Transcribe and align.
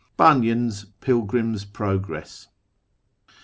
"Bunyan's 0.17 0.83
PilgriiriS 0.99 1.63
Progress. 1.71 2.47